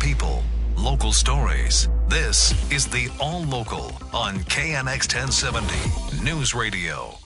[0.00, 0.42] People,
[0.78, 1.90] local stories.
[2.08, 7.18] This is the All Local on KNX 1070 News Radio.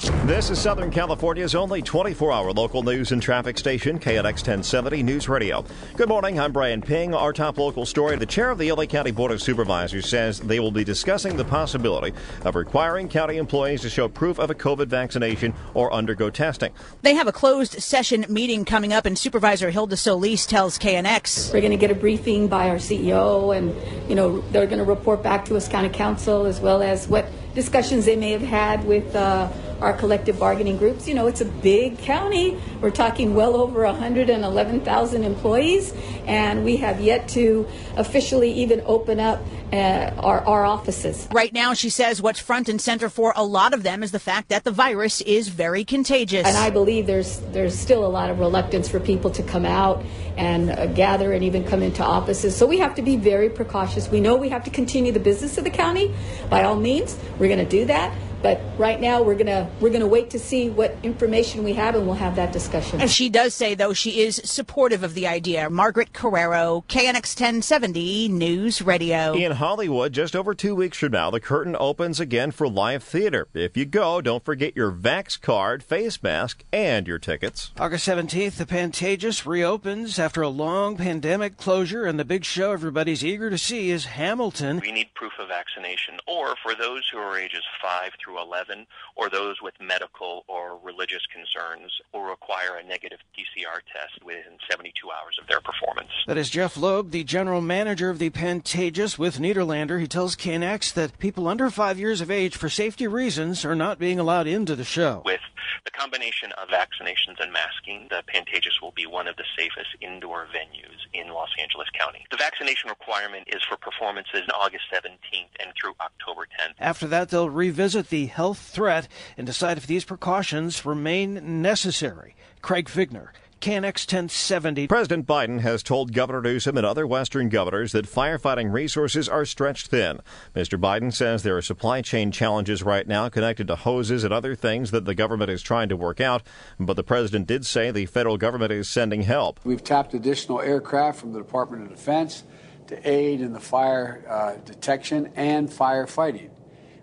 [0.00, 5.28] This is Southern California's only 24 hour local news and traffic station, KNX 1070 News
[5.28, 5.62] Radio.
[5.94, 7.14] Good morning, I'm Brian Ping.
[7.14, 10.58] Our top local story the chair of the LA County Board of Supervisors says they
[10.58, 14.86] will be discussing the possibility of requiring county employees to show proof of a COVID
[14.86, 16.72] vaccination or undergo testing.
[17.02, 21.52] They have a closed session meeting coming up, and Supervisor Hilda Solis tells KNX.
[21.52, 23.74] We're going to get a briefing by our CEO, and,
[24.08, 27.26] you know, they're going to report back to us, County Counsel, as well as what
[27.54, 31.08] discussions they may have had with uh, our collective bargaining groups.
[31.08, 32.60] You know, it's a big county.
[32.80, 35.94] We're talking well over 111,000 employees,
[36.26, 39.40] and we have yet to officially even open up
[39.72, 41.28] uh, our, our offices.
[41.32, 44.18] Right now, she says what's front and center for a lot of them is the
[44.18, 46.46] fact that the virus is very contagious.
[46.46, 50.02] And I believe there's there's still a lot of reluctance for people to come out
[50.36, 52.56] and uh, gather and even come into offices.
[52.56, 54.08] So we have to be very precautious.
[54.08, 56.14] We know we have to continue the business of the county.
[56.48, 58.12] By all means, we're going to do that.
[58.42, 62.06] But right now, we're gonna we're gonna wait to see what information we have, and
[62.06, 63.00] we'll have that discussion.
[63.00, 65.68] And she does say, though, she is supportive of the idea.
[65.68, 69.34] Margaret Carrero, KNX 1070 News Radio.
[69.34, 73.46] In Hollywood, just over two weeks from now, the curtain opens again for live theater.
[73.52, 77.72] If you go, don't forget your Vax card, face mask, and your tickets.
[77.78, 83.24] August 17th, the Pantages reopens after a long pandemic closure, and the big show everybody's
[83.24, 84.80] eager to see is Hamilton.
[84.80, 88.86] We need proof of vaccination, or for those who are ages 5 through 11,
[89.16, 94.92] or those with medical or religious concerns, will require a negative PCR test within 72
[95.10, 96.10] hours of their performance.
[96.26, 100.00] That is Jeff Loeb, the general manager of the Pantages with Nederlander.
[100.00, 103.98] He tells KNX that people under five years of age, for safety reasons, are not
[103.98, 105.22] being allowed into the show.
[105.24, 105.40] With
[105.84, 110.46] the combination of vaccinations and masking, the Pantages will be one of the safest indoor
[110.46, 112.24] venues in Los Angeles County.
[112.30, 116.74] The vaccination requirement is for performances August 17th and through October 10th.
[116.78, 122.34] After that, they'll revisit the health threat and decide if these precautions remain necessary.
[122.62, 123.28] Craig Figner,
[123.60, 124.86] KNX 1070.
[124.86, 129.88] President Biden has told Governor Newsom and other Western governors that firefighting resources are stretched
[129.88, 130.20] thin.
[130.56, 130.80] Mr.
[130.80, 134.92] Biden says there are supply chain challenges right now connected to hoses and other things
[134.92, 136.42] that the government is trying to work out,
[136.78, 139.60] but the president did say the federal government is sending help.
[139.62, 142.44] We've tapped additional aircraft from the Department of Defense
[142.86, 146.48] to aid in the fire uh, detection and firefighting.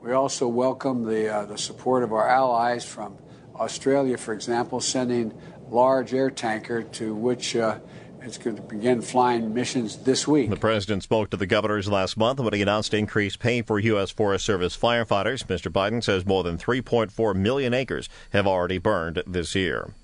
[0.00, 3.18] We also welcome the, uh, the support of our allies from
[3.54, 5.38] Australia, for example, sending
[5.70, 7.78] large air tanker to which uh,
[8.22, 10.50] it's going to begin flying missions this week.
[10.50, 14.10] The president spoke to the governors last month when he announced increased pay for U.S.
[14.10, 15.44] Forest Service firefighters.
[15.46, 15.70] Mr.
[15.72, 19.94] Biden says more than 3.4 million acres have already burned this year.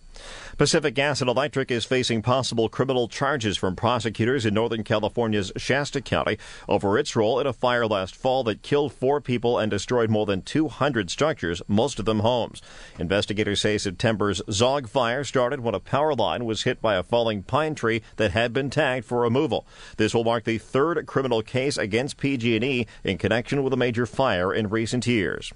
[0.56, 6.00] Pacific Gas and Electric is facing possible criminal charges from prosecutors in Northern California's Shasta
[6.00, 6.38] County
[6.68, 10.26] over its role in a fire last fall that killed four people and destroyed more
[10.26, 12.62] than 200 structures, most of them homes.
[13.00, 17.42] Investigators say September's Zogg fire started when a power line was hit by a falling
[17.42, 19.66] pine tree that had been tagged for removal.
[19.96, 24.54] This will mark the third criminal case against PG&E in connection with a major fire
[24.54, 25.52] in recent years.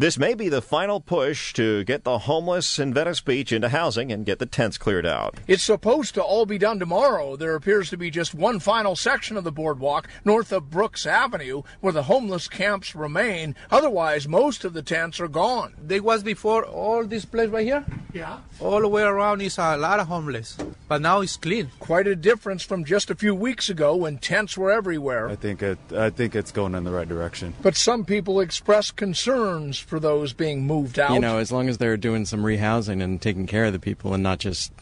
[0.00, 4.12] This may be the final push to get the homeless in Venice Beach into housing
[4.12, 5.34] and get the tents cleared out.
[5.48, 7.34] It's supposed to all be done tomorrow.
[7.34, 11.62] There appears to be just one final section of the boardwalk north of Brooks Avenue
[11.80, 13.56] where the homeless camps remain.
[13.72, 15.74] Otherwise, most of the tents are gone.
[15.82, 17.84] There was before all this place right here.
[18.12, 18.38] Yeah.
[18.60, 20.56] All the way around is a lot of homeless,
[20.88, 21.70] but now it's clean.
[21.78, 25.28] Quite a difference from just a few weeks ago when tents were everywhere.
[25.28, 25.78] I think it.
[25.94, 27.54] I think it's going in the right direction.
[27.62, 31.12] But some people express concerns for those being moved out.
[31.12, 34.14] You know, as long as they're doing some rehousing and taking care of the people
[34.14, 34.72] and not just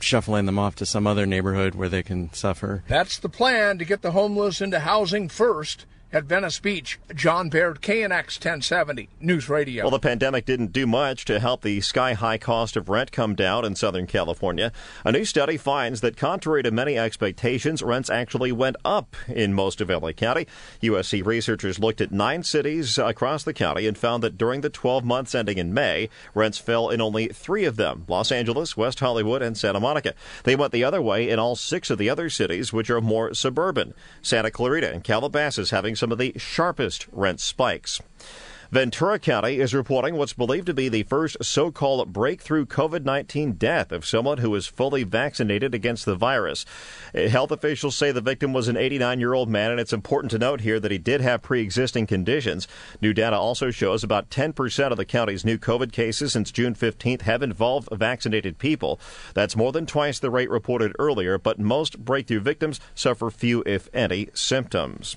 [0.00, 2.84] shuffling them off to some other neighborhood where they can suffer.
[2.86, 6.98] That's the plan to get the homeless into housing first at Venice Beach.
[7.14, 9.84] John Baird, KNX 1070 News Radio.
[9.84, 13.34] Well, the pandemic didn't do much to help the sky high cost of rent come
[13.34, 14.72] down in Southern California.
[15.04, 19.80] A new study finds that, contrary to many expectations, rents actually went up in most
[19.80, 20.46] of LA County.
[20.82, 25.04] USC researchers looked at nine cities across the county and found that during the 12
[25.04, 29.42] months ending in May, rents fell in only three of them Los Angeles, West Hollywood,
[29.42, 30.14] and Santa Monica.
[30.44, 33.34] They went the other way in all six of the other cities, which are more
[33.34, 33.94] suburban.
[34.22, 38.00] Santa Clarita and Calabasas having some of the sharpest rent spikes.
[38.70, 43.52] Ventura County is reporting what's believed to be the first so called breakthrough COVID 19
[43.52, 46.66] death of someone who is fully vaccinated against the virus.
[47.14, 50.38] Health officials say the victim was an 89 year old man, and it's important to
[50.38, 52.68] note here that he did have pre existing conditions.
[53.00, 57.22] New data also shows about 10% of the county's new COVID cases since June 15th
[57.22, 59.00] have involved vaccinated people.
[59.32, 63.88] That's more than twice the rate reported earlier, but most breakthrough victims suffer few, if
[63.94, 65.16] any, symptoms.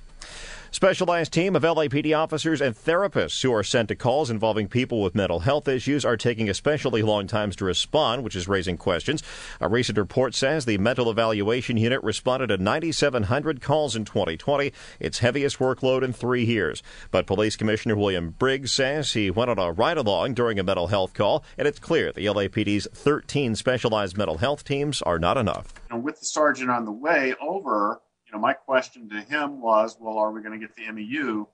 [0.73, 5.13] Specialized team of LAPD officers and therapists who are sent to calls involving people with
[5.13, 9.21] mental health issues are taking especially long times to respond, which is raising questions.
[9.59, 15.19] A recent report says the mental evaluation unit responded to 9,700 calls in 2020, its
[15.19, 16.81] heaviest workload in three years.
[17.11, 20.87] But Police Commissioner William Briggs says he went on a ride along during a mental
[20.87, 25.73] health call, and it's clear the LAPD's 13 specialized mental health teams are not enough.
[25.89, 27.99] And with the sergeant on the way over,
[28.31, 31.47] you know, my question to him was, well, are we going to get the MEU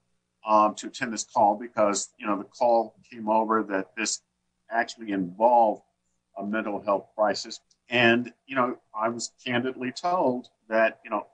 [0.48, 1.56] um, to attend this call?
[1.56, 4.22] Because, you know, the call came over that this
[4.70, 5.82] actually involved
[6.38, 7.60] a mental health crisis.
[7.90, 11.26] And, you know, I was candidly told that, you know,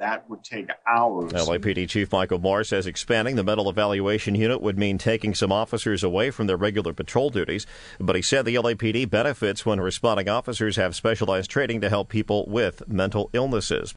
[0.00, 1.32] that would take hours.
[1.32, 6.02] LAPD Chief Michel Moore says expanding the mental evaluation unit would mean taking some officers
[6.02, 7.66] away from their regular patrol duties,
[8.00, 12.46] but he said the LAPD benefits when responding officers have specialized training to help people
[12.48, 13.94] with mental illnesses.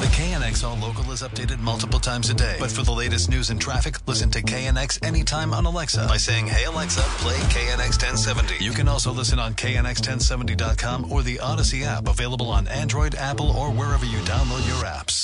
[0.00, 3.50] The KNX All Local is updated multiple times a day, but for the latest news
[3.50, 8.62] and traffic, listen to KNX anytime on Alexa by saying, Hey Alexa, play KNX 1070.
[8.62, 13.70] You can also listen on KNX1070.com or the Audacy app available on Android, Apple, or
[13.70, 15.23] wherever you download your apps.